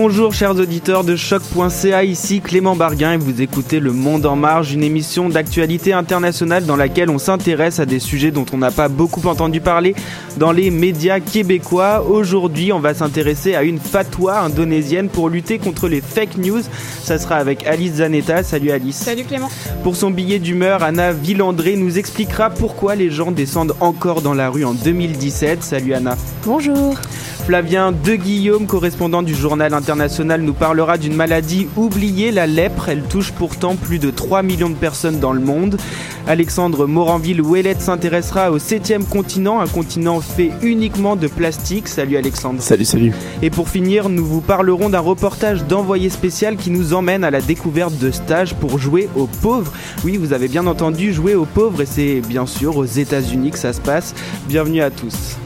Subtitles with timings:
[0.00, 4.72] Bonjour chers auditeurs de choc.ca, ici Clément Barguin et vous écoutez Le Monde en Marge,
[4.72, 8.86] une émission d'actualité internationale dans laquelle on s'intéresse à des sujets dont on n'a pas
[8.86, 9.96] beaucoup entendu parler
[10.36, 12.06] dans les médias québécois.
[12.08, 16.62] Aujourd'hui, on va s'intéresser à une fatwa indonésienne pour lutter contre les fake news.
[17.02, 18.44] Ça sera avec Alice Zanetta.
[18.44, 18.98] Salut Alice.
[18.98, 19.50] Salut Clément.
[19.82, 24.48] Pour son billet d'humeur, Anna Villandré nous expliquera pourquoi les gens descendent encore dans la
[24.48, 25.64] rue en 2017.
[25.64, 26.16] Salut Anna.
[26.44, 26.94] Bonjour.
[27.48, 32.90] Flavien De Guillaume, correspondant du journal international, nous parlera d'une maladie oubliée, la lèpre.
[32.90, 35.78] Elle touche pourtant plus de 3 millions de personnes dans le monde.
[36.26, 41.88] Alexandre Moranville-Ouellette s'intéressera au 7 continent, un continent fait uniquement de plastique.
[41.88, 42.60] Salut Alexandre.
[42.60, 43.14] Salut, salut.
[43.40, 47.40] Et pour finir, nous vous parlerons d'un reportage d'envoyé spécial qui nous emmène à la
[47.40, 49.72] découverte de stages pour jouer aux pauvres.
[50.04, 53.58] Oui, vous avez bien entendu, jouer aux pauvres et c'est bien sûr aux États-Unis que
[53.58, 54.14] ça se passe.
[54.48, 55.38] Bienvenue à tous.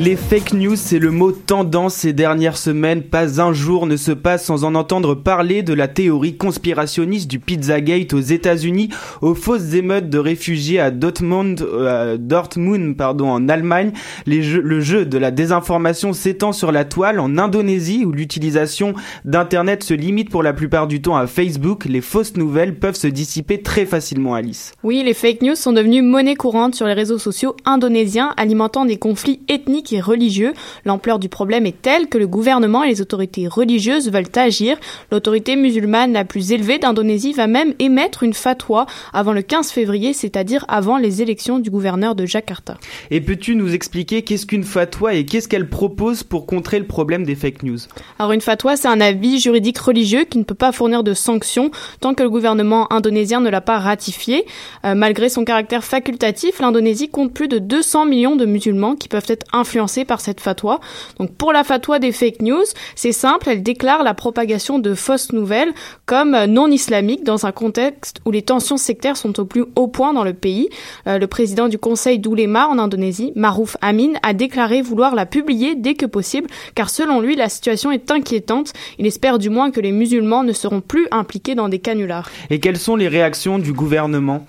[0.00, 3.02] Les fake news, c'est le mot tendance ces dernières semaines.
[3.02, 7.40] Pas un jour ne se passe sans en entendre parler de la théorie conspirationniste du
[7.40, 8.90] Pizzagate aux États-Unis,
[9.22, 13.90] aux fausses émeutes de réfugiés à Dortmund, euh, Dortmund en Allemagne.
[14.24, 18.94] Le jeu de la désinformation s'étend sur la toile en Indonésie où l'utilisation
[19.24, 21.86] d'Internet se limite pour la plupart du temps à Facebook.
[21.86, 24.74] Les fausses nouvelles peuvent se dissiper très facilement, Alice.
[24.84, 28.96] Oui, les fake news sont devenues monnaie courante sur les réseaux sociaux indonésiens, alimentant des
[28.96, 30.52] conflits ethniques et religieux.
[30.84, 34.76] L'ampleur du problème est telle que le gouvernement et les autorités religieuses veulent agir.
[35.10, 40.12] L'autorité musulmane la plus élevée d'Indonésie va même émettre une fatwa avant le 15 février,
[40.12, 42.76] c'est-à-dire avant les élections du gouverneur de Jakarta.
[43.10, 47.24] Et peux-tu nous expliquer qu'est-ce qu'une fatwa et qu'est-ce qu'elle propose pour contrer le problème
[47.24, 47.78] des fake news?
[48.18, 51.70] Alors une fatwa, c'est un avis juridique religieux qui ne peut pas fournir de sanctions
[52.00, 54.44] tant que le gouvernement indonésien ne l'a pas ratifié.
[54.84, 59.24] Euh, malgré son caractère facultatif, l'Indonésie compte plus de 200 millions de musulmans qui peuvent
[59.28, 60.80] être influencés par cette fatwa.
[61.18, 65.32] Donc pour la fatwa des fake news, c'est simple, elle déclare la propagation de fausses
[65.32, 65.72] nouvelles
[66.06, 70.12] comme non islamiques dans un contexte où les tensions sectaires sont au plus haut point
[70.12, 70.68] dans le pays.
[71.06, 75.74] Euh, le président du conseil d'Oulema en Indonésie, Maruf Amin, a déclaré vouloir la publier
[75.74, 78.72] dès que possible car selon lui la situation est inquiétante.
[78.98, 82.28] Il espère du moins que les musulmans ne seront plus impliqués dans des canulars.
[82.50, 84.44] Et quelles sont les réactions du gouvernement?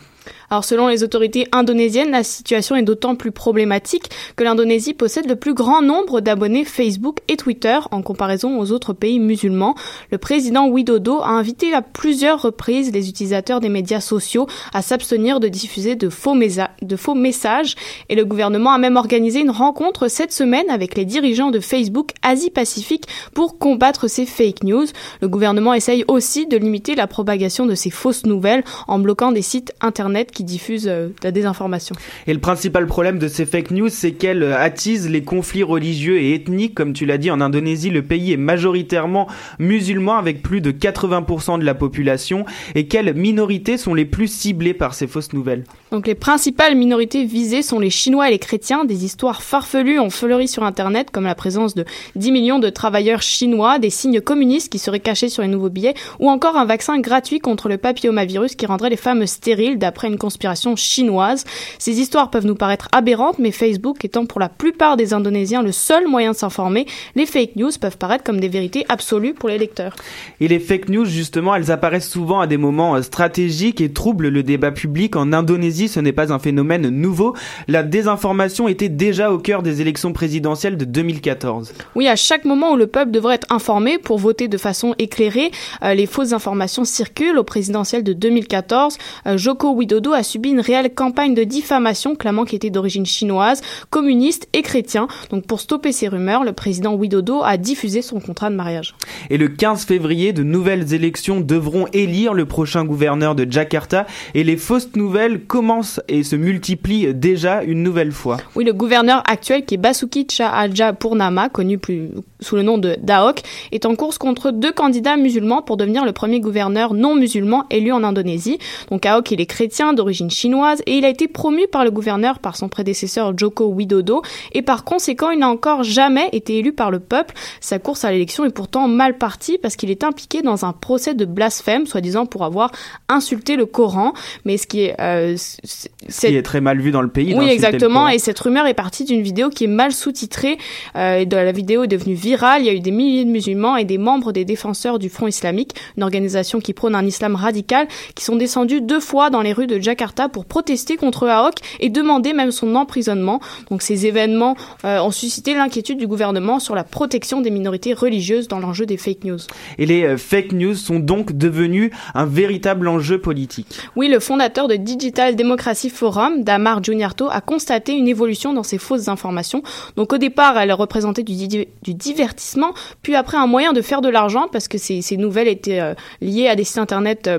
[0.49, 5.35] Alors selon les autorités indonésiennes, la situation est d'autant plus problématique que l'Indonésie possède le
[5.35, 9.75] plus grand nombre d'abonnés Facebook et Twitter en comparaison aux autres pays musulmans.
[10.11, 15.39] Le président Widodo a invité à plusieurs reprises les utilisateurs des médias sociaux à s'abstenir
[15.39, 16.35] de diffuser de faux,
[16.81, 17.75] de faux messages
[18.09, 22.11] et le gouvernement a même organisé une rencontre cette semaine avec les dirigeants de Facebook
[22.23, 24.85] Asie-Pacifique pour combattre ces fake news.
[25.21, 29.41] Le gouvernement essaye aussi de limiter la propagation de ces fausses nouvelles en bloquant des
[29.41, 31.95] sites internet diffusent euh, la désinformation.
[32.27, 36.33] Et le principal problème de ces fake news, c'est qu'elles attisent les conflits religieux et
[36.33, 36.75] ethniques.
[36.75, 39.27] Comme tu l'as dit, en Indonésie, le pays est majoritairement
[39.59, 42.45] musulman avec plus de 80% de la population.
[42.75, 45.63] Et quelles minorités sont les plus ciblées par ces fausses nouvelles?
[45.91, 48.85] Donc les principales minorités visées sont les Chinois et les chrétiens.
[48.85, 53.21] Des histoires farfelues ont fleuri sur Internet, comme la présence de 10 millions de travailleurs
[53.21, 56.99] chinois, des signes communistes qui seraient cachés sur les nouveaux billets, ou encore un vaccin
[56.99, 61.43] gratuit contre le papillomavirus qui rendrait les femmes stériles d'après une conspiration chinoise.
[61.79, 65.71] Ces histoires peuvent nous paraître aberrantes, mais Facebook étant pour la plupart des Indonésiens le
[65.71, 66.85] seul moyen de s'informer,
[67.15, 69.95] les fake news peuvent paraître comme des vérités absolues pour les lecteurs.
[70.39, 74.27] Et les fake news, justement, elles apparaissent souvent à des moments euh, stratégiques et troublent
[74.27, 75.15] le débat public.
[75.15, 77.35] En Indonésie, ce n'est pas un phénomène nouveau.
[77.67, 81.73] La désinformation était déjà au cœur des élections présidentielles de 2014.
[81.95, 85.49] Oui, à chaque moment où le peuple devrait être informé pour voter de façon éclairée,
[85.83, 87.39] euh, les fausses informations circulent.
[87.39, 92.45] Au présidentiel de 2014, euh, Joko Widodo a subi une réelle campagne de diffamation clamant
[92.45, 95.07] qu'il était d'origine chinoise, communiste et chrétien.
[95.29, 98.95] Donc pour stopper ces rumeurs, le président Widodo a diffusé son contrat de mariage.
[99.29, 104.43] Et le 15 février, de nouvelles élections devront élire le prochain gouverneur de Jakarta et
[104.43, 108.37] les fausses nouvelles commencent et se multiplient déjà une nouvelle fois.
[108.55, 112.97] Oui, le gouverneur actuel qui est Basuki Tjahaja Purnama, connu plus sous le nom de
[113.01, 117.65] Daok, est en course contre deux candidats musulmans pour devenir le premier gouverneur non musulman
[117.69, 118.59] élu en Indonésie.
[118.89, 122.39] Donc Daok, il est chrétien d'origine chinoise et il a été promu par le gouverneur
[122.39, 124.21] par son prédécesseur Joko Widodo
[124.53, 127.35] et par conséquent, il n'a encore jamais été élu par le peuple.
[127.61, 131.13] Sa course à l'élection est pourtant mal partie parce qu'il est impliqué dans un procès
[131.13, 132.71] de blasphème, soi-disant pour avoir
[133.07, 134.13] insulté le Coran.
[134.45, 137.33] Mais ce qui est, euh, ce qui est très mal vu dans le pays.
[137.35, 138.07] Oui, exactement.
[138.07, 140.57] Et cette rumeur est partie d'une vidéo qui est mal sous-titrée.
[140.95, 142.61] Euh, la vidéo est devenue virale.
[142.61, 145.27] Il y a eu des milliers de musulmans et des membres des défenseurs du Front
[145.27, 149.53] islamique, une organisation qui prône un islam radical, qui sont descendus deux fois dans les
[149.53, 149.98] rues de Jakarta
[150.31, 153.39] pour protester contre Ahok et demander même son emprisonnement.
[153.69, 154.55] Donc ces événements
[154.85, 158.97] euh, ont suscité l'inquiétude du gouvernement sur la protection des minorités religieuses dans l'enjeu des
[158.97, 159.39] fake news.
[159.77, 163.79] Et les euh, fake news sont donc devenus un véritable enjeu politique.
[163.95, 168.77] Oui, le fondateur de Digital Democracy Forum, Damar Juniarto, a constaté une évolution dans ces
[168.77, 169.63] fausses informations.
[169.95, 174.09] Donc au départ, elle représentait du, du divertissement, puis après un moyen de faire de
[174.09, 177.29] l'argent parce que ces, ces nouvelles étaient euh, liées à des sites internet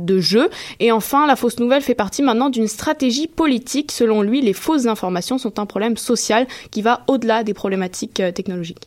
[0.00, 0.48] de jeu.
[0.80, 3.92] Et enfin, la fausse nouvelle fait partie maintenant d'une stratégie politique.
[3.92, 8.32] Selon lui, les fausses informations sont un problème social qui va au-delà des problématiques euh,
[8.32, 8.86] technologiques.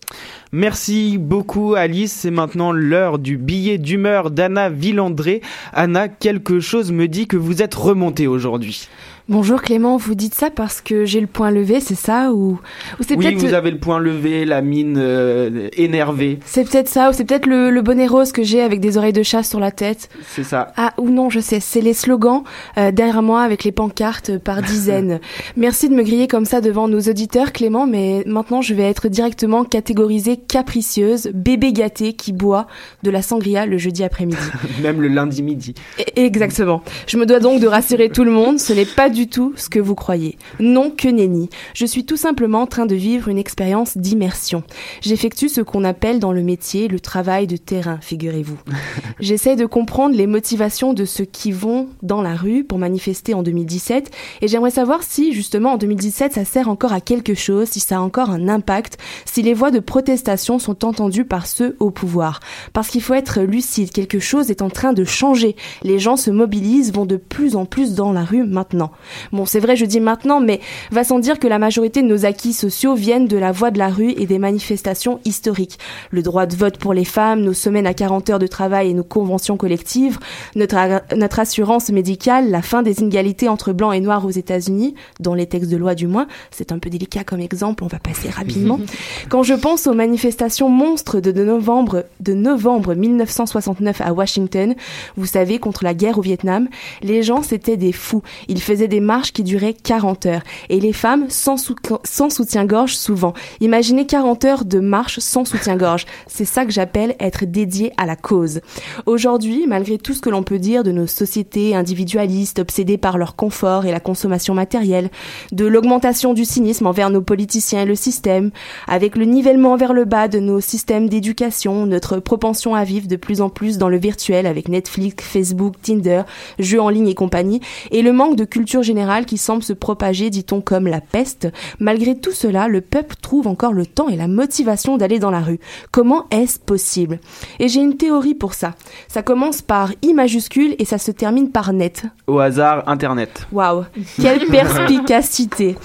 [0.54, 2.12] Merci beaucoup Alice.
[2.12, 5.42] C'est maintenant l'heure du billet d'humeur d'Anna Villandré.
[5.72, 8.90] Anna, quelque chose me dit que vous êtes remontée aujourd'hui.
[9.32, 12.60] Bonjour Clément, vous dites ça parce que j'ai le point levé, c'est ça ou,
[13.00, 16.40] ou c'est Oui, vous avez le point levé, la mine euh, énervée.
[16.44, 19.24] C'est peut-être ça, ou c'est peut-être le, bonnet rose que j'ai avec des oreilles de
[19.24, 20.10] chat sur la tête.
[20.28, 20.74] C'est ça.
[20.76, 22.44] Ah ou non, je sais, c'est les slogans
[22.78, 25.22] euh, derrière moi avec les pancartes par dizaines.
[25.56, 29.08] Merci de me griller comme ça devant nos auditeurs Clément, mais maintenant je vais être
[29.08, 32.68] directement catégorisée capricieuse, bébé gâté qui boit
[33.04, 34.38] de la sangria le jeudi après-midi.
[34.82, 35.76] Même le lundi midi.
[36.16, 36.82] exactement.
[37.08, 39.70] Je me dois donc de rassurer tout le monde, ce n'est pas du tout ce
[39.70, 40.38] que vous croyez.
[40.60, 41.50] Non que nenni.
[41.74, 44.64] Je suis tout simplement en train de vivre une expérience d'immersion.
[45.02, 48.58] J'effectue ce qu'on appelle dans le métier le travail de terrain, figurez-vous.
[49.20, 53.44] J'essaie de comprendre les motivations de ceux qui vont dans la rue pour manifester en
[53.44, 54.12] 2017
[54.42, 57.98] et j'aimerais savoir si justement en 2017 ça sert encore à quelque chose, si ça
[57.98, 62.40] a encore un impact, si les voix de protestation sont entendues par ceux au pouvoir.
[62.74, 65.56] Parce qu'il faut être lucide, quelque chose est en train de changer.
[65.84, 68.92] Les gens se mobilisent, vont de plus en plus dans la rue maintenant.
[69.32, 70.60] Bon, c'est vrai, je dis maintenant, mais
[70.92, 73.80] va sans dire que la majorité de nos acquis sociaux viennent de la voix de
[73.80, 75.80] la rue et des manifestations historiques.
[76.12, 78.94] Le droit de vote pour les femmes, nos semaines à 40 heures de travail et
[78.94, 80.20] nos conventions collectives,
[80.56, 80.76] notre,
[81.16, 85.46] notre assurance médicale, la fin des inégalités entre blancs et noirs aux États-Unis, dans les
[85.46, 88.80] textes de loi du moins, c'est un peu délicat comme exemple, on va passer rapidement.
[89.30, 90.21] Quand je pense aux manifestations
[90.70, 94.76] monstres de, de novembre, de novembre 1969 à Washington,
[95.18, 96.68] vous savez, contre la guerre au Vietnam,
[97.02, 98.22] les gens c'était des fous.
[98.48, 100.42] Ils faisaient des marches qui duraient 40 heures.
[100.70, 101.58] Et les femmes sans,
[102.04, 103.34] sans soutien-gorge souvent.
[103.60, 106.06] Imaginez 40 heures de marche sans soutien-gorge.
[106.28, 108.62] C'est ça que j'appelle être dédié à la cause.
[109.06, 113.36] Aujourd'hui, malgré tout ce que l'on peut dire de nos sociétés individualistes obsédées par leur
[113.36, 115.10] confort et la consommation matérielle,
[115.52, 118.52] de l'augmentation du cynisme envers nos politiciens et le système,
[118.88, 123.16] avec le nivellement vers le bas de nos systèmes d'éducation, notre propension à vivre de
[123.16, 126.24] plus en plus dans le virtuel avec Netflix, Facebook, Tinder,
[126.60, 130.30] jeux en ligne et compagnie, et le manque de culture générale qui semble se propager,
[130.30, 131.48] dit-on, comme la peste.
[131.80, 135.40] Malgré tout cela, le peuple trouve encore le temps et la motivation d'aller dans la
[135.40, 135.62] rue.
[135.92, 137.20] Comment est-ce possible?
[137.60, 138.76] Et j'ai une théorie pour ça.
[139.08, 142.04] Ça commence par I majuscule majuscule et ça se termine par net.
[142.28, 143.48] Au hasard, Internet.
[143.52, 143.86] Waouh,
[144.22, 145.78] quelle perspicacité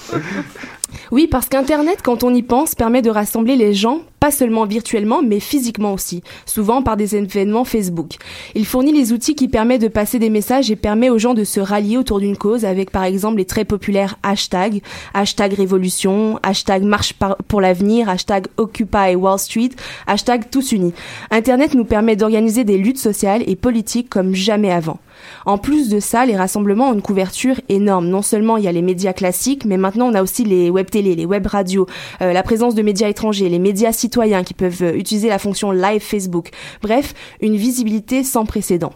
[1.11, 5.23] oui, parce qu'Internet, quand on y pense, permet de rassembler les gens, pas seulement virtuellement,
[5.23, 8.15] mais physiquement aussi, souvent par des événements Facebook.
[8.55, 11.45] Il fournit les outils qui permettent de passer des messages et permet aux gens de
[11.45, 14.81] se rallier autour d'une cause avec par exemple les très populaires hashtags,
[15.15, 17.15] hashtag révolution, hashtag marche
[17.49, 19.71] pour l'avenir, hashtag Occupy Wall Street,
[20.07, 20.95] hashtag tous unis.
[21.31, 24.99] Internet nous permet d'organiser des luttes sociales et politiques comme jamais avant.
[25.45, 28.09] En plus de ça, les rassemblements ont une couverture énorme.
[28.09, 30.91] Non seulement il y a les médias classiques, mais maintenant on a aussi les web
[30.91, 31.87] télé, les web radios,
[32.23, 35.71] euh, la présence de médias étrangers, les médias citoyens qui peuvent euh, utiliser la fonction
[35.73, 36.51] live Facebook.
[36.83, 38.93] Bref, une visibilité sans précédent.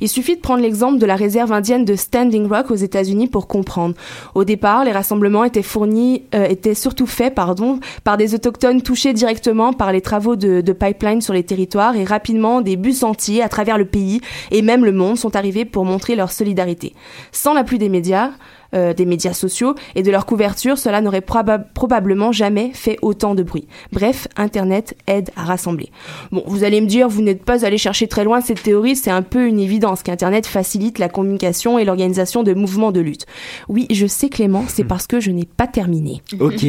[0.00, 3.46] Il suffit de prendre l'exemple de la réserve indienne de Standing Rock aux États-Unis pour
[3.46, 3.94] comprendre.
[4.34, 9.92] Au départ, les rassemblements euh, étaient surtout faits, pardon, par des autochtones touchés directement par
[9.92, 13.78] les travaux de, de pipeline sur les territoires et rapidement des bus entiers à travers
[13.78, 16.94] le pays et même le monde sont arrivés pour montrer leur solidarité.
[17.32, 18.30] Sans l'appui des médias,
[18.74, 23.42] euh, des médias sociaux et de leur couverture, cela n'aurait probablement jamais fait autant de
[23.42, 23.66] bruit.
[23.92, 25.90] Bref, Internet aide à rassembler.
[26.30, 29.10] Bon, vous allez me dire, vous n'êtes pas allé chercher très loin cette théorie, c'est
[29.10, 33.26] un peu une évidence qu'Internet facilite la communication et l'organisation de mouvements de lutte.
[33.68, 34.88] Oui, je sais Clément, c'est hmm.
[34.88, 36.22] parce que je n'ai pas terminé.
[36.40, 36.64] Ok.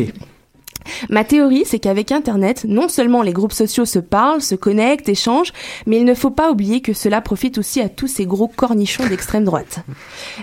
[1.10, 5.54] Ma théorie, c'est qu'avec Internet, non seulement les groupes sociaux se parlent, se connectent, échangent,
[5.86, 9.08] mais il ne faut pas oublier que cela profite aussi à tous ces gros cornichons
[9.08, 9.80] d'extrême droite.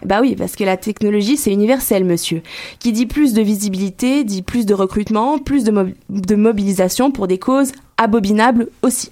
[0.05, 2.43] Bah oui, parce que la technologie, c'est universel, monsieur.
[2.79, 7.73] Qui dit plus de visibilité, dit plus de recrutement, plus de, mobilisation pour des causes
[7.97, 9.11] abominables aussi.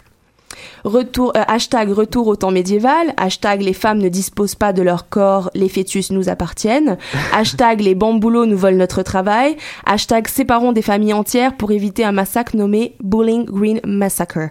[0.85, 5.09] Retour, euh, hashtag retour au temps médiéval, hashtag les femmes ne disposent pas de leur
[5.09, 6.99] corps, les fœtus nous appartiennent,
[7.33, 12.13] hashtag les bamboulots nous volent notre travail, hashtag séparons des familles entières pour éviter un
[12.13, 14.51] massacre nommé Bowling Green Massacre.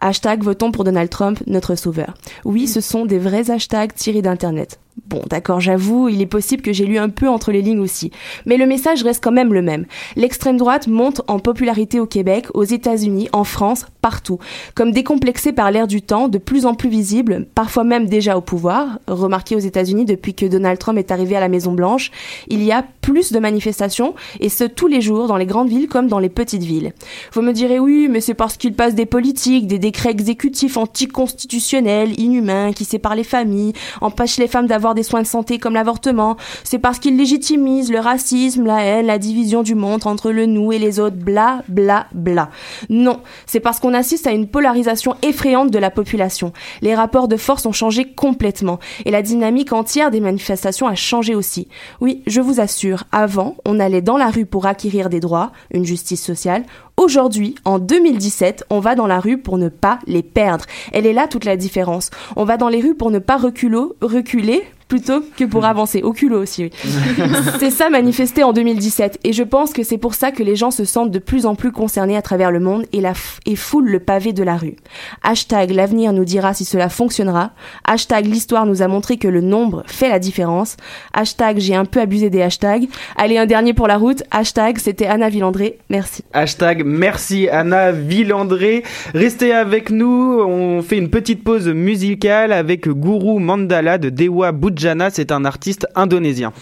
[0.00, 2.14] Hashtag votons pour Donald Trump, notre sauveur.
[2.44, 4.81] Oui, ce sont des vrais hashtags tirés d'Internet.
[5.06, 8.10] Bon, d'accord, j'avoue, il est possible que j'ai lu un peu entre les lignes aussi.
[8.44, 9.86] Mais le message reste quand même le même.
[10.16, 14.38] L'extrême droite monte en popularité au Québec, aux États-Unis, en France, partout.
[14.74, 18.42] Comme décomplexé par l'air du temps, de plus en plus visible, parfois même déjà au
[18.42, 18.98] pouvoir.
[19.06, 22.10] Remarqué aux États-Unis depuis que Donald Trump est arrivé à la Maison Blanche,
[22.48, 25.88] il y a plus de manifestations, et ce tous les jours, dans les grandes villes
[25.88, 26.92] comme dans les petites villes.
[27.32, 32.18] Vous me direz oui, mais c'est parce qu'il passe des politiques, des décrets exécutifs anticonstitutionnels,
[32.20, 35.74] inhumains, qui séparent les familles, empêchent les femmes d'avoir avoir des soins de santé comme
[35.74, 36.36] l'avortement.
[36.64, 40.72] C'est parce qu'ils légitimisent le racisme, la haine, la division du monde entre le nous
[40.72, 42.50] et les autres, bla bla bla.
[42.90, 46.52] Non, c'est parce qu'on assiste à une polarisation effrayante de la population.
[46.80, 51.36] Les rapports de force ont changé complètement et la dynamique entière des manifestations a changé
[51.36, 51.68] aussi.
[52.00, 55.84] Oui, je vous assure, avant, on allait dans la rue pour acquérir des droits, une
[55.84, 56.64] justice sociale.
[56.96, 60.66] Aujourd'hui, en 2017, on va dans la rue pour ne pas les perdre.
[60.92, 62.10] Elle est là toute la différence.
[62.36, 66.02] On va dans les rues pour ne pas reculer, reculer plutôt que pour avancer.
[66.02, 66.68] Au culot aussi,
[67.58, 69.20] c'est ça manifesté en 2017.
[69.24, 71.54] Et je pense que c'est pour ça que les gens se sentent de plus en
[71.54, 73.14] plus concernés à travers le monde et, la
[73.46, 74.76] et foulent le pavé de la rue.
[75.22, 77.52] Hashtag l'avenir nous dira si cela fonctionnera.
[77.86, 80.76] Hashtag l'histoire nous a montré que le nombre fait la différence.
[81.14, 82.86] Hashtag j'ai un peu abusé des hashtags.
[83.16, 84.22] Allez, un dernier pour la route.
[84.30, 85.78] Hashtag c'était Anna Villandré.
[85.88, 86.22] Merci.
[86.34, 88.82] Hashtag merci Anna Villandré.
[89.14, 90.38] Restez avec nous.
[90.46, 95.44] On fait une petite pause musicale avec Guru Mandala de Dewa Budja Jana, c'est un
[95.44, 96.52] artiste indonésien.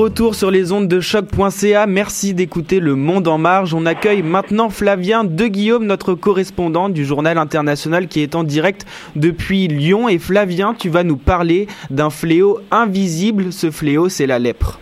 [0.00, 3.74] Retour sur les ondes de choc.ca, merci d'écouter Le Monde en Marge.
[3.74, 8.86] On accueille maintenant Flavien de Guillaume, notre correspondant du journal international qui est en direct
[9.14, 10.08] depuis Lyon.
[10.08, 13.52] Et Flavien, tu vas nous parler d'un fléau invisible.
[13.52, 14.80] Ce fléau, c'est la lèpre.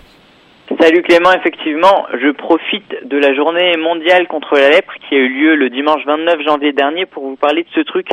[0.80, 5.28] Salut Clément, effectivement, je profite de la journée mondiale contre la lèpre qui a eu
[5.28, 8.06] lieu le dimanche 29 janvier dernier pour vous parler de ce truc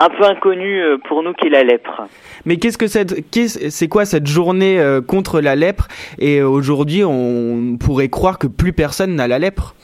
[0.00, 2.02] un peu inconnu euh, pour nous qui est la lèpre.
[2.46, 5.88] Mais qu'est-ce que cette, c'est quoi cette journée euh, contre la lèpre?
[6.18, 9.74] Et aujourd'hui, on pourrait croire que plus personne n'a la lèpre.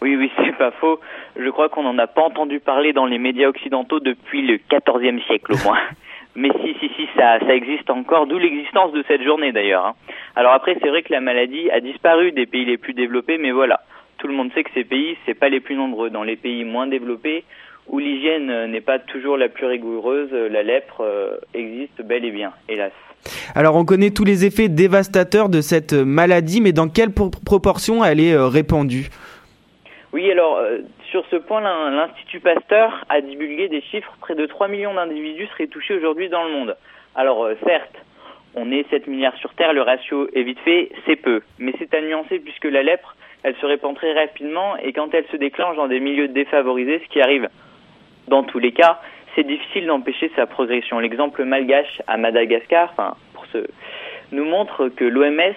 [0.00, 1.00] Oui, oui, c'est pas faux.
[1.36, 5.20] Je crois qu'on n'en a pas entendu parler dans les médias occidentaux depuis le XIVe
[5.26, 5.78] siècle au moins.
[6.36, 9.86] Mais si, si, si, ça, ça existe encore, d'où l'existence de cette journée d'ailleurs.
[9.86, 9.94] Hein.
[10.36, 13.50] Alors après, c'est vrai que la maladie a disparu des pays les plus développés, mais
[13.50, 13.80] voilà,
[14.18, 16.10] tout le monde sait que ces pays, c'est pas les plus nombreux.
[16.10, 17.42] Dans les pays moins développés,
[17.88, 22.24] où l'hygiène euh, n'est pas toujours la plus rigoureuse, euh, la lèpre euh, existe bel
[22.24, 22.92] et bien, hélas.
[23.54, 28.20] Alors on connaît tous les effets dévastateurs de cette maladie, mais dans quelle proportion elle
[28.20, 29.08] est répandue?
[30.12, 30.62] Oui, alors
[31.10, 35.66] sur ce point, l'Institut Pasteur a divulgué des chiffres, près de 3 millions d'individus seraient
[35.66, 36.76] touchés aujourd'hui dans le monde.
[37.16, 37.96] Alors certes,
[38.54, 41.92] on est 7 milliards sur Terre, le ratio est vite fait, c'est peu, mais c'est
[41.94, 45.76] à nuancer puisque la lèpre, elle se répand très rapidement et quand elle se déclenche
[45.76, 47.48] dans des milieux défavorisés, ce qui arrive
[48.28, 49.00] dans tous les cas,
[49.34, 50.98] c'est difficile d'empêcher sa progression.
[50.98, 53.66] L'exemple malgache à Madagascar, enfin, pour ce,
[54.32, 55.54] nous montre que l'OMS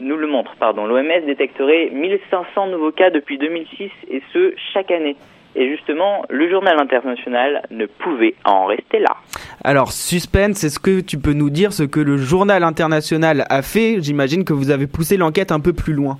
[0.00, 0.86] nous le montre, pardon.
[0.86, 5.16] L'OMS détecterait 1500 nouveaux cas depuis 2006 et ce chaque année.
[5.54, 9.16] Et justement, le journal international ne pouvait en rester là.
[9.62, 13.98] Alors, suspense, est-ce que tu peux nous dire ce que le journal international a fait?
[14.00, 16.16] J'imagine que vous avez poussé l'enquête un peu plus loin.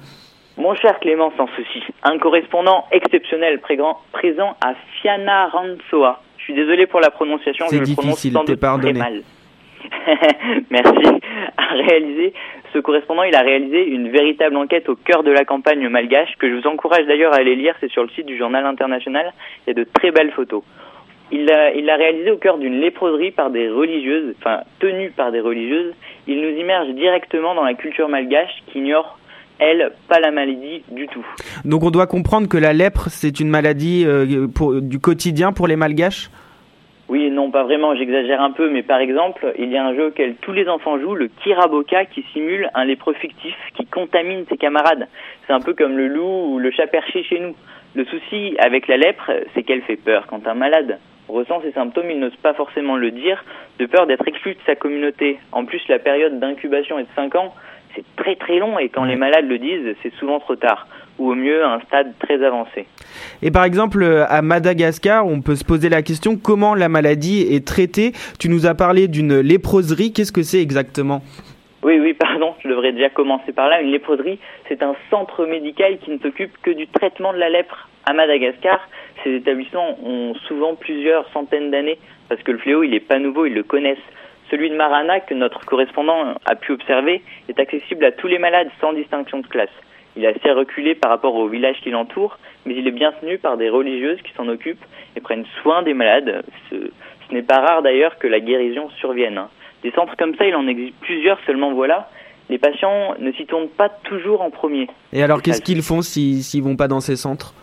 [0.57, 6.21] Mon cher Clément, sans souci, un correspondant exceptionnel présent à Fianarantsoa.
[6.39, 9.23] Je suis désolé pour la prononciation, je le prononce sans doute très mal.
[10.71, 11.21] Merci.
[11.57, 12.35] A réalisé,
[12.73, 16.49] ce correspondant, il a réalisé une véritable enquête au cœur de la campagne malgache que
[16.49, 17.75] je vous encourage d'ailleurs à aller lire.
[17.81, 19.33] C'est sur le site du Journal International.
[19.67, 20.63] Il y a de très belles photos.
[21.31, 25.95] Il l'a réalisé au cœur d'une léproserie par des religieuses, enfin tenue par des religieuses.
[26.27, 29.19] Il nous immerge directement dans la culture malgache qui ignore
[29.63, 31.25] elle, pas la maladie du tout.
[31.65, 35.67] Donc on doit comprendre que la lèpre, c'est une maladie euh, pour, du quotidien pour
[35.67, 36.31] les malgaches?
[37.09, 40.07] Oui, non, pas vraiment, j'exagère un peu, mais par exemple, il y a un jeu
[40.07, 44.57] auquel tous les enfants jouent, le Kiraboka, qui simule un lépreux fictif qui contamine ses
[44.57, 45.09] camarades.
[45.47, 47.55] C'est un peu comme le loup ou le chat perché chez nous.
[47.95, 50.27] Le souci avec la lèpre, c'est qu'elle fait peur.
[50.27, 50.99] Quand un malade
[51.29, 53.45] ressent ces symptômes, il n'ose pas forcément le dire,
[53.79, 55.39] de peur d'être exclu de sa communauté.
[55.53, 57.55] En plus, la période d'incubation est de 5 ans,
[57.95, 60.87] c'est très très long et quand les malades le disent, c'est souvent trop tard
[61.19, 62.87] ou au mieux à un stade très avancé.
[63.43, 67.67] Et par exemple, à Madagascar, on peut se poser la question comment la maladie est
[67.67, 68.13] traitée?
[68.39, 71.23] Tu nous as parlé d'une léproserie, qu'est-ce que c'est exactement?
[71.83, 73.83] Oui, oui, pardon, je devrais déjà commencer par là.
[73.83, 77.89] Une léproserie, c'est un centre médical qui ne s'occupe que du traitement de la lèpre
[78.07, 78.81] à Madagascar.
[79.25, 83.47] Ces établissements ont souvent plusieurs centaines d'années parce que le fléau, il n'est pas nouveau,
[83.47, 83.99] ils le connaissent.
[84.53, 88.69] Celui de Marana, que notre correspondant a pu observer, est accessible à tous les malades
[88.83, 89.71] sans distinction de classe.
[90.15, 93.39] Il est assez reculé par rapport au village qui l'entoure, mais il est bien tenu
[93.39, 94.85] par des religieuses qui s'en occupent
[95.17, 96.45] et prennent soin des malades.
[96.69, 96.77] Ce,
[97.33, 99.39] n'est pas rare d'ailleurs que la guérison survienne.
[99.39, 99.49] Hein.
[99.83, 102.11] Des centres comme ça, il en existe plusieurs, seulement voilà,
[102.51, 104.87] les patients ne s'y tournent pas toujours en premier.
[105.15, 107.55] Et alors qu'est-ce qu'ils font s'ils ne vont pas dans ces centres?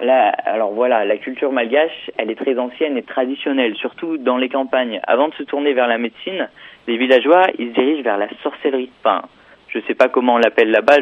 [0.00, 5.00] Alors voilà, la culture malgache, elle est très ancienne et traditionnelle, surtout dans les campagnes.
[5.06, 6.48] Avant de se tourner vers la médecine,
[6.86, 8.90] les villageois, ils se dirigent vers la sorcellerie.
[9.00, 9.22] Enfin,
[9.68, 10.98] je sais pas comment on l'appelle là-bas,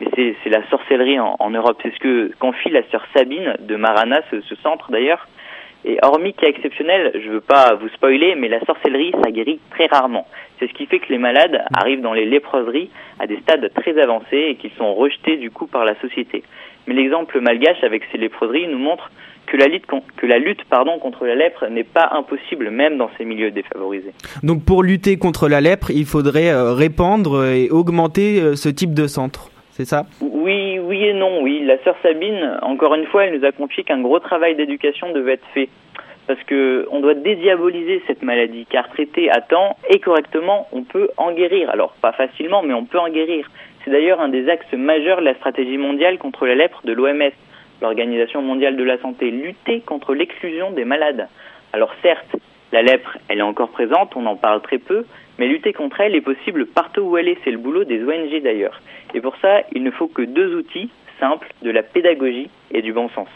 [0.00, 0.10] mais
[0.42, 1.78] c'est la sorcellerie en, Europe.
[1.82, 5.26] C'est ce que confie la sœur Sabine de Marana, ce, ce centre d'ailleurs.
[5.86, 9.86] Et hormis cas exceptionnel, je veux pas vous spoiler, mais la sorcellerie, ça guérit très
[9.86, 10.26] rarement.
[10.58, 14.00] C'est ce qui fait que les malades arrivent dans les léproseries à des stades très
[14.00, 16.42] avancés et qu'ils sont rejetés du coup par la société.
[16.86, 19.10] Mais l'exemple malgache avec ces léproseries nous montre
[19.46, 19.84] que la lutte,
[20.16, 24.12] que la lutte pardon, contre la lèpre n'est pas impossible même dans ces milieux défavorisés.
[24.42, 28.94] Donc pour lutter contre la lèpre, il faudrait euh, répandre et augmenter euh, ce type
[28.94, 29.50] de centre.
[29.70, 30.06] C'est ça?
[30.20, 31.62] Oui, oui et non, oui.
[31.64, 35.32] La sœur Sabine, encore une fois, elle nous a confié qu'un gros travail d'éducation devait
[35.32, 35.68] être fait.
[36.26, 41.08] Parce que on doit dédiaboliser cette maladie, car traiter à temps et correctement, on peut
[41.16, 41.68] en guérir.
[41.70, 43.50] Alors pas facilement, mais on peut en guérir.
[43.84, 47.30] C'est d'ailleurs un des axes majeurs de la stratégie mondiale contre la lèpre de l'OMS,
[47.82, 51.28] l'Organisation mondiale de la santé, lutter contre l'exclusion des malades.
[51.74, 52.36] Alors certes,
[52.72, 55.04] la lèpre, elle est encore présente, on en parle très peu,
[55.38, 58.42] mais lutter contre elle est possible partout où elle est, c'est le boulot des ONG
[58.42, 58.80] d'ailleurs.
[59.12, 62.92] Et pour ça, il ne faut que deux outils simples, de la pédagogie et du
[62.92, 63.28] bon sens.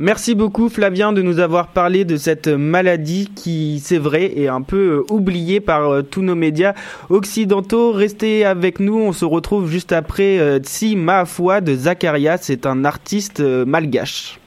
[0.00, 4.62] Merci beaucoup Flavien de nous avoir parlé de cette maladie qui, c'est vrai, est un
[4.62, 6.74] peu euh, oubliée par euh, tous nos médias
[7.10, 7.90] occidentaux.
[7.90, 12.84] Restez avec nous, on se retrouve juste après euh, Tsi Mahafwa de Zakaria, c'est un
[12.84, 14.38] artiste euh, malgache.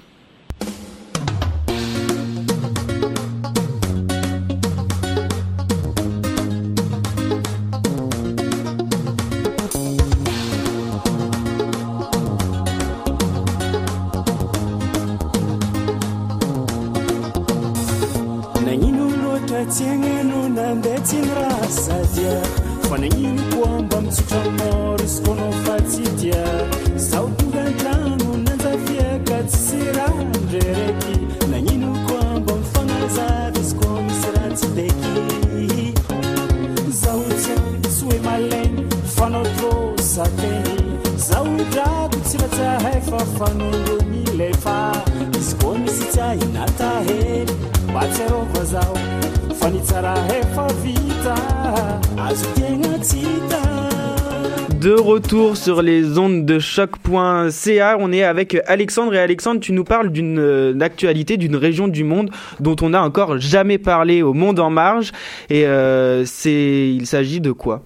[55.71, 60.37] Sur les ondes de choc.ca, on est avec Alexandre et Alexandre, tu nous parles d'une
[60.37, 62.29] euh, actualité d'une région du monde
[62.59, 65.13] dont on n'a encore jamais parlé au Monde en marge
[65.49, 67.83] et euh, c'est il s'agit de quoi?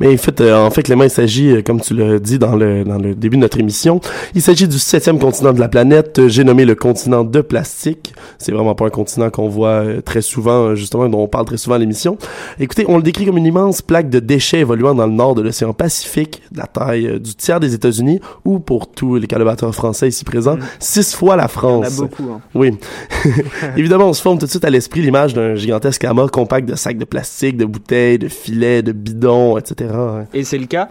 [0.00, 2.56] Mais en fait, euh, en fait, Clément, il s'agit, euh, comme tu l'as dit dans
[2.56, 4.00] le, dans le début de notre émission,
[4.34, 6.26] il s'agit du septième continent de la planète.
[6.26, 8.12] J'ai nommé le continent de plastique.
[8.38, 11.56] C'est vraiment pas un continent qu'on voit euh, très souvent, justement, dont on parle très
[11.56, 12.18] souvent à l'émission.
[12.58, 15.42] Écoutez, on le décrit comme une immense plaque de déchets évoluant dans le nord de
[15.42, 20.08] l'océan Pacifique, de la taille du tiers des États-Unis, ou pour tous les collaborateurs français
[20.08, 21.86] ici présents, six fois la France.
[21.86, 22.24] a beaucoup.
[22.32, 22.40] hein.
[22.54, 22.78] Oui.
[23.76, 26.74] Évidemment, on se forme tout de suite à l'esprit l'image d'un gigantesque amas compact de
[26.74, 29.90] sacs de plastique, de bouteilles, de filets, de bidons, etc.
[30.32, 30.88] Et c'est le cas?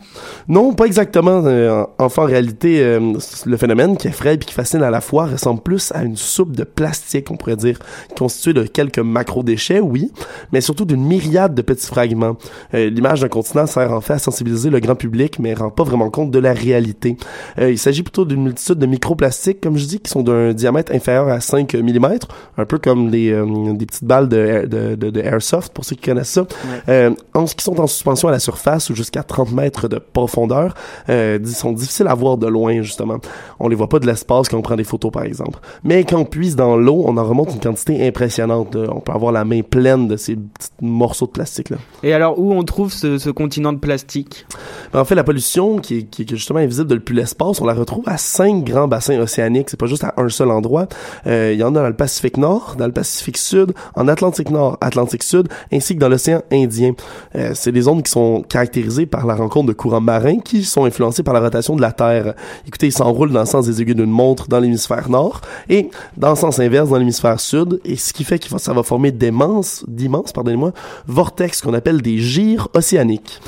[0.47, 1.43] Non, pas exactement.
[1.45, 3.13] Euh, enfin, en réalité, euh,
[3.45, 6.55] le phénomène qui effraie et qui fascine à la fois ressemble plus à une soupe
[6.55, 7.77] de plastique, on pourrait dire,
[8.17, 10.11] constituée de quelques macro-déchets, oui,
[10.51, 12.37] mais surtout d'une myriade de petits fragments.
[12.73, 15.83] Euh, L'image d'un continent sert en fait à sensibiliser le grand public, mais rend pas
[15.83, 17.17] vraiment compte de la réalité.
[17.59, 20.91] Euh, il s'agit plutôt d'une multitude de microplastiques, comme je dis, qui sont d'un diamètre
[20.93, 22.17] inférieur à 5 mm,
[22.57, 25.85] un peu comme des, euh, des petites balles de, air- de, de, de airsoft, pour
[25.85, 26.45] ceux qui connaissent ça,
[26.89, 29.99] euh, en ce qui sont en suspension à la surface ou jusqu'à 30 mètres de
[29.99, 30.73] profondeur,
[31.09, 33.17] ils sont difficiles à voir de loin, justement.
[33.59, 35.59] On les voit pas de l'espace quand on prend des photos, par exemple.
[35.83, 38.75] Mais quand on puise dans l'eau, on en remonte une quantité impressionnante.
[38.75, 38.87] là.
[38.95, 41.77] On peut avoir la main pleine de ces petits morceaux de plastique-là.
[42.03, 44.45] Et alors où on trouve ce, ce continent de plastique?
[44.91, 47.73] Ben, en fait, la pollution, qui est, qui est justement invisible depuis l'espace, on la
[47.73, 49.69] retrouve à cinq grands bassins océaniques.
[49.69, 50.87] C'est pas juste à un seul endroit.
[51.27, 54.49] Euh, Il y en a dans le Pacifique Nord, dans le Pacifique Sud, en Atlantique
[54.49, 56.93] Nord, Atlantique Sud, ainsi que dans l'océan Indien.
[57.35, 60.85] Euh, c'est des zones qui sont caractérisées par la rencontre de courants marins qui sont
[60.85, 62.35] influencés par la rotation de la Terre.
[62.67, 66.29] Écoutez, ils s'enroulent dans le sens des aiguilles d'une montre dans l'hémisphère nord et dans
[66.29, 67.79] le sens inverse dans l'hémisphère sud.
[67.85, 70.71] Et ce qui fait que ça va former d'immenses, d'immenses, pardonnez-moi,
[71.07, 73.39] vortex qu'on appelle des gyres océaniques.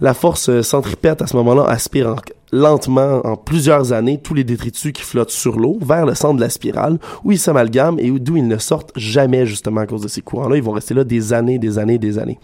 [0.00, 2.16] La force euh, centripète à ce moment-là aspire en-
[2.52, 6.40] lentement en plusieurs années tous les détritus qui flottent sur l'eau vers le centre de
[6.40, 10.02] la spirale où ils s'amalgament et où- d'où ils ne sortent jamais justement à cause
[10.02, 10.56] de ces courants-là.
[10.56, 12.38] Ils vont rester là des années, des années, des années.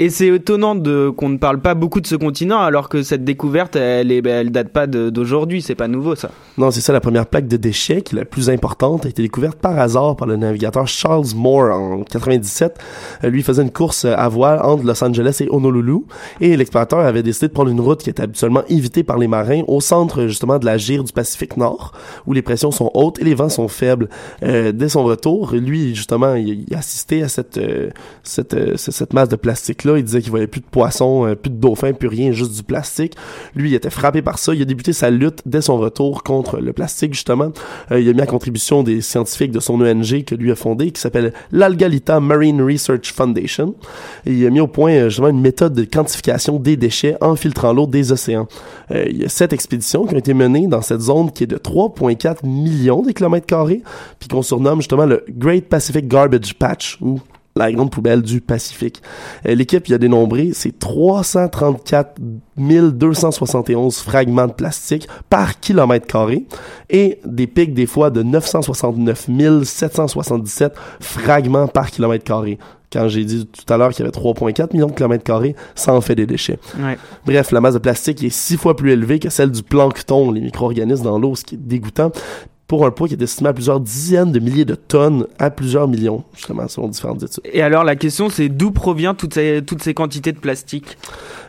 [0.00, 3.22] Et c'est étonnant de qu'on ne parle pas beaucoup de ce continent alors que cette
[3.22, 6.30] découverte elle est elle date pas d'aujourd'hui, c'est pas nouveau ça.
[6.58, 9.22] Non, c'est ça, la première plaque de déchets, qui est la plus importante, a été
[9.22, 12.78] découverte par hasard par le navigateur Charles Moore en 97.
[13.22, 16.00] Euh, lui faisait une course à voile entre Los Angeles et Honolulu,
[16.40, 19.62] et l'explorateur avait décidé de prendre une route qui était habituellement évitée par les marins
[19.68, 21.92] au centre justement de la gire du Pacifique Nord,
[22.26, 24.08] où les pressions sont hautes et les vents sont faibles.
[24.42, 27.90] Euh, dès son retour, lui justement, il, il assistait à cette, euh,
[28.22, 29.36] cette, euh, cette, masse de
[29.84, 29.98] plastique-là.
[29.98, 32.62] Il disait qu'il voyait plus de poissons, euh, plus de dauphins, plus rien, juste du
[32.62, 33.14] plastique.
[33.54, 34.54] Lui, il était frappé par ça.
[34.54, 37.52] Il a débuté sa lutte dès son retour contre le plastique, justement.
[37.90, 40.90] Euh, il a mis à contribution des scientifiques de son ONG que lui a fondé,
[40.90, 43.74] qui s'appelle l'Algalita Marine Research Foundation.
[44.26, 47.72] Il a mis au point, euh, justement, une méthode de quantification des déchets en filtrant
[47.72, 48.48] l'eau des océans.
[48.90, 51.56] Il y a sept expéditions qui ont été menées dans cette zone qui est de
[51.56, 53.82] 3,4 millions de kilomètres carrés,
[54.18, 57.20] puis qu'on surnomme justement le Great Pacific Garbage Patch, ou
[57.56, 59.02] la grande poubelle du Pacifique.
[59.46, 62.20] Euh, L'équipe y a dénombré ces 334
[62.56, 66.44] 271 fragments de plastique par kilomètre carré
[66.90, 69.28] et des pics des fois de 969
[69.64, 72.58] 777 fragments par kilomètre carré.
[72.92, 75.92] Quand j'ai dit tout à l'heure qu'il y avait 3,4 millions de kilomètres carrés, ça
[75.92, 76.60] en fait des déchets.
[76.78, 76.96] Ouais.
[77.26, 80.40] Bref, la masse de plastique est six fois plus élevée que celle du plancton, les
[80.40, 82.12] micro-organismes dans l'eau, ce qui est dégoûtant.
[82.66, 85.88] Pour un poids qui est estimé à plusieurs dizaines de milliers de tonnes à plusieurs
[85.88, 87.42] millions, justement, selon différentes études.
[87.52, 90.96] Et alors la question c'est d'où provient toutes ces, toutes ces quantités de plastique?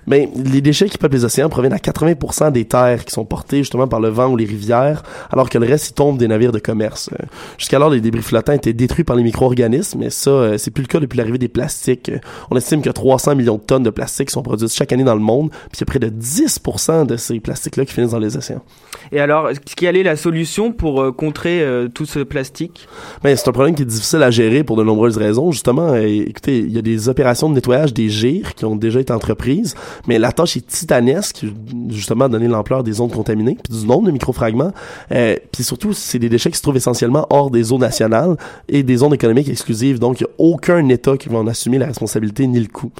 [0.07, 3.57] Mais les déchets qui peuplent les océans proviennent à 80% des terres qui sont portées
[3.57, 6.51] justement par le vent ou les rivières, alors que le reste, il tombe des navires
[6.51, 7.09] de commerce.
[7.13, 7.25] Euh,
[7.57, 10.87] Jusqu'alors, les débris flottants étaient détruits par les micro-organismes, mais ça, euh, c'est plus le
[10.87, 12.09] cas depuis l'arrivée des plastiques.
[12.09, 12.19] Euh,
[12.51, 15.21] On estime que 300 millions de tonnes de plastique sont produites chaque année dans le
[15.21, 18.37] monde, puis il y a près de 10% de ces plastiques-là qui finissent dans les
[18.37, 18.61] océans.
[19.11, 22.87] Et alors, quelle est la solution pour contrer euh, tout ce plastique?
[23.23, 25.51] Ben, c'est un problème qui est difficile à gérer pour de nombreuses raisons.
[25.51, 28.99] Justement, euh, écoutez, il y a des opérations de nettoyage des gires qui ont déjà
[28.99, 29.75] été entreprises,
[30.07, 31.45] mais la tâche est titanesque,
[31.89, 34.71] justement, donner l'ampleur des zones contaminées, puis du nombre de microfragments.
[35.11, 38.35] Euh, puis surtout, c'est des déchets qui se trouvent essentiellement hors des eaux nationales
[38.67, 39.99] et des zones économiques exclusives.
[39.99, 42.91] Donc, il n'y a aucun État qui va en assumer la responsabilité ni le coût.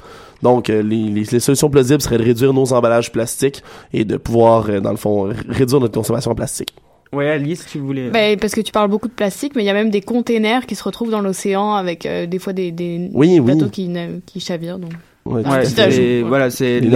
[0.42, 4.16] Donc, euh, les, les, les solutions plausibles seraient de réduire nos emballages plastiques et de
[4.16, 6.74] pouvoir, dans le fond, réduire notre consommation en plastique.
[7.12, 8.10] Ouais, Alice, tu voulais.
[8.10, 10.66] Ben, parce que tu parles beaucoup de plastique, mais il y a même des containers
[10.66, 13.54] qui se retrouvent dans l'océan avec euh, des fois des, des Oui, oui.
[13.54, 13.90] bateaux qui,
[14.26, 14.78] qui chavirent.
[14.78, 14.92] Donc.
[15.24, 16.88] Ouais, c'est- voilà, c'est Les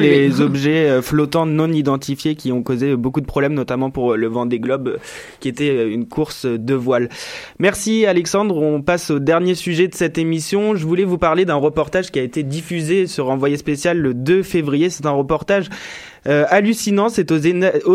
[0.00, 4.16] les objets euh, flottants non identifiés qui ont causé beaucoup de problèmes, notamment pour euh,
[4.16, 4.96] le Vendée Globe, euh,
[5.40, 7.10] qui était une course de voile.
[7.58, 8.56] Merci Alexandre.
[8.56, 10.76] On passe au dernier sujet de cette émission.
[10.76, 14.42] Je voulais vous parler d'un reportage qui a été diffusé sur Envoyé spécial le 2
[14.42, 14.88] février.
[14.88, 15.68] C'est un reportage
[16.26, 17.38] euh, hallucinant, c'est aux,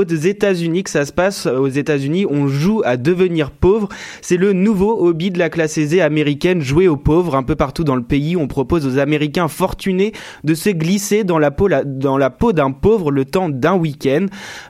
[0.04, 1.46] États-Unis que ça se passe.
[1.46, 3.90] Aux États-Unis, on joue à devenir pauvre.
[4.22, 7.36] C'est le nouveau hobby de la classe aisée américaine, jouer aux pauvres.
[7.36, 10.14] Un peu partout dans le pays, on propose aux Américains fortunés
[10.44, 14.26] de se glisser dans la peau, d'un pauvre le temps d'un week-end.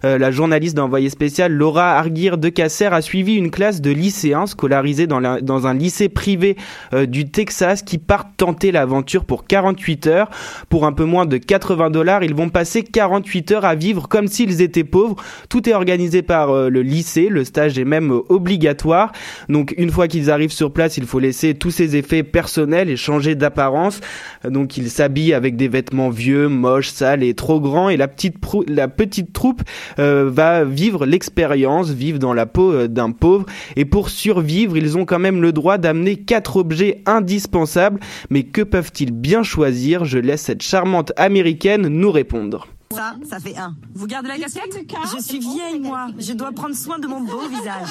[0.05, 4.45] Euh, la journaliste d'envoyé spécial Laura Arguir de Casser a suivi une classe de lycéens
[4.45, 6.55] scolarisés dans, la- dans un lycée privé
[6.93, 10.29] euh, du Texas qui partent tenter l'aventure pour 48 heures.
[10.69, 14.62] Pour un peu moins de 80 dollars, ils vont passer 48 à vivre comme s'ils
[14.62, 15.15] étaient pauvres.
[15.49, 19.12] Tout est organisé par euh, le lycée, le stage est même euh, obligatoire.
[19.49, 22.97] Donc une fois qu'ils arrivent sur place, il faut laisser tous ces effets personnels et
[22.97, 24.01] changer d'apparence.
[24.47, 29.33] Donc ils s'habillent avec des vêtements vieux, moches, sales et trop grands et la petite,
[29.33, 29.62] troupe
[29.99, 33.45] euh, va vivre l'expérience, vivre dans la peau d'un pauvre.
[33.75, 37.99] Et pour survivre, ils ont quand même le droit d'amener quatre objets indispensables.
[38.29, 40.05] Mais que peuvent-ils bien choisir?
[40.05, 42.67] Je laisse cette charmante américaine nous répondre.
[42.93, 43.76] Ça, ça fait un.
[43.93, 44.76] Vous gardez la casquette
[45.15, 46.08] Je suis vieille, moi.
[46.17, 47.89] Je dois prendre soin de mon beau visage.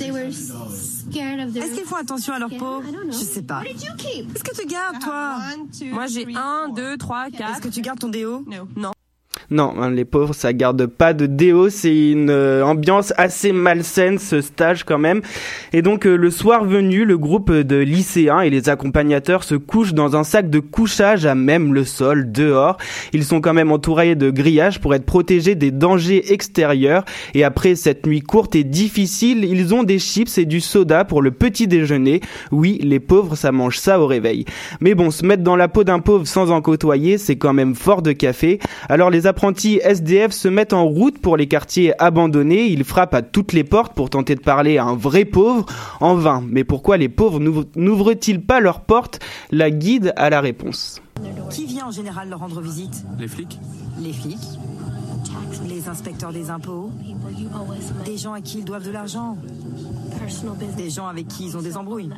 [0.00, 2.82] Est-ce qu'ils font attention à leur peau?
[3.08, 3.62] Je sais pas.
[3.62, 5.38] Qu'est-ce que tu gardes, toi?
[5.92, 7.60] Moi, j'ai un, deux, trois, Est-ce quatre.
[7.60, 8.44] que tu gardes ton déo?
[8.76, 8.92] Non.
[9.52, 11.70] Non, hein, les pauvres, ça garde pas de déo.
[11.70, 15.22] C'est une euh, ambiance assez malsaine, ce stage quand même.
[15.72, 19.94] Et donc, euh, le soir venu, le groupe de lycéens et les accompagnateurs se couchent
[19.94, 22.76] dans un sac de couchage à même le sol, dehors.
[23.12, 27.04] Ils sont quand même entourés de grillages pour être protégés des dangers extérieurs.
[27.34, 31.22] Et après cette nuit courte et difficile, ils ont des chips et du soda pour
[31.22, 32.20] le petit déjeuner.
[32.50, 34.44] Oui, les pauvres, ça mange ça au réveil.
[34.80, 37.74] Mais bon, se mettre dans la peau d'un pauvre sans en côtoyer, c'est quand même
[37.74, 38.58] fort de café.
[39.26, 42.66] Apprentis SDF se mettent en route pour les quartiers abandonnés.
[42.66, 45.66] Ils frappent à toutes les portes pour tenter de parler à un vrai pauvre.
[46.00, 46.42] En vain.
[46.48, 49.18] Mais pourquoi les pauvres n'ouvrent- n'ouvrent-ils pas leurs portes?
[49.50, 51.00] La guide a la réponse.
[51.50, 53.04] Qui vient en général leur rendre visite?
[53.18, 53.58] Les flics
[54.00, 54.38] Les flics
[55.68, 56.90] Les inspecteurs des impôts
[58.06, 59.36] Des gens à qui ils doivent de l'argent
[60.78, 62.08] Des gens avec qui ils ont des embrouilles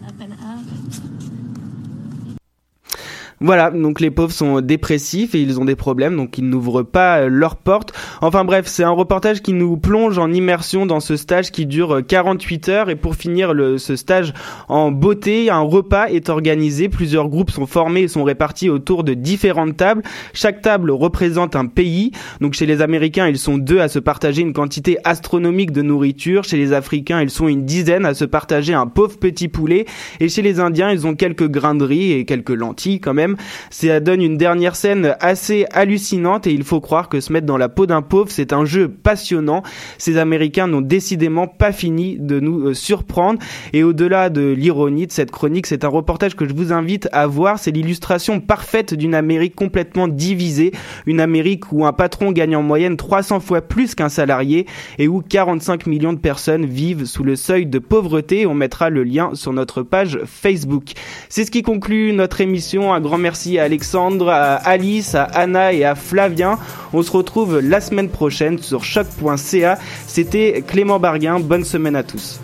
[3.40, 7.20] Voilà, donc les pauvres sont dépressifs et ils ont des problèmes, donc ils n'ouvrent pas
[7.20, 7.92] euh, leurs portes.
[8.20, 11.96] Enfin bref, c'est un reportage qui nous plonge en immersion dans ce stage qui dure
[11.96, 12.90] euh, 48 heures.
[12.90, 14.32] Et pour finir le, ce stage
[14.68, 16.88] en beauté, un repas est organisé.
[16.88, 20.02] Plusieurs groupes sont formés et sont répartis autour de différentes tables.
[20.32, 22.12] Chaque table représente un pays.
[22.40, 26.44] Donc chez les Américains, ils sont deux à se partager une quantité astronomique de nourriture.
[26.44, 29.86] Chez les Africains, ils sont une dizaine à se partager un pauvre petit poulet.
[30.20, 33.21] Et chez les Indiens, ils ont quelques grains de riz et quelques lentilles quand même.
[33.70, 37.58] Ça donne une dernière scène assez hallucinante et il faut croire que se mettre dans
[37.58, 39.62] la peau d'un pauvre, c'est un jeu passionnant.
[39.98, 43.38] Ces Américains n'ont décidément pas fini de nous euh, surprendre.
[43.72, 47.26] Et au-delà de l'ironie de cette chronique, c'est un reportage que je vous invite à
[47.26, 47.58] voir.
[47.58, 50.72] C'est l'illustration parfaite d'une Amérique complètement divisée.
[51.06, 54.66] Une Amérique où un patron gagne en moyenne 300 fois plus qu'un salarié
[54.98, 58.46] et où 45 millions de personnes vivent sous le seuil de pauvreté.
[58.46, 60.92] On mettra le lien sur notre page Facebook.
[61.28, 62.92] C'est ce qui conclut notre émission.
[62.92, 66.58] Un grand merci à Alexandre, à Alice, à Anna et à Flavien.
[66.94, 69.78] On se retrouve la semaine prochaine sur choc.ca.
[70.06, 71.38] C'était Clément Barguin.
[71.38, 72.40] Bonne semaine à tous.